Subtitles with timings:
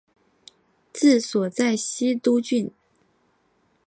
[0.91, 2.71] 治所在西都县。